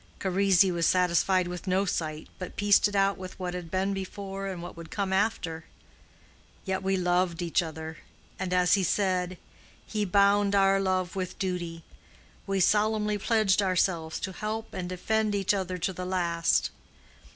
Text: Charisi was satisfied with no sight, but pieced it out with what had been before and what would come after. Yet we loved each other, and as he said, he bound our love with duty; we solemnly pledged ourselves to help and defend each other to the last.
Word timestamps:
Charisi 0.19 0.71
was 0.73 0.87
satisfied 0.87 1.47
with 1.47 1.67
no 1.67 1.85
sight, 1.85 2.27
but 2.39 2.55
pieced 2.55 2.87
it 2.87 2.95
out 2.95 3.19
with 3.19 3.37
what 3.39 3.53
had 3.53 3.69
been 3.69 3.93
before 3.93 4.47
and 4.47 4.59
what 4.59 4.75
would 4.75 4.89
come 4.89 5.13
after. 5.13 5.65
Yet 6.65 6.81
we 6.81 6.97
loved 6.97 7.39
each 7.43 7.61
other, 7.61 7.97
and 8.39 8.51
as 8.51 8.73
he 8.73 8.81
said, 8.83 9.37
he 9.85 10.03
bound 10.05 10.55
our 10.55 10.79
love 10.79 11.15
with 11.15 11.37
duty; 11.37 11.83
we 12.47 12.59
solemnly 12.59 13.19
pledged 13.19 13.61
ourselves 13.61 14.19
to 14.21 14.31
help 14.31 14.73
and 14.73 14.89
defend 14.89 15.35
each 15.35 15.53
other 15.53 15.77
to 15.77 15.93
the 15.93 16.05
last. 16.07 16.71